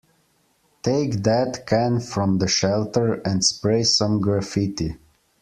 [0.81, 4.95] Take that can from the shelter and spray some graffiti.